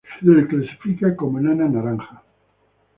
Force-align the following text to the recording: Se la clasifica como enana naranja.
Se 0.19 0.25
la 0.25 0.47
clasifica 0.47 1.15
como 1.15 1.37
enana 1.37 1.69
naranja. 1.69 2.23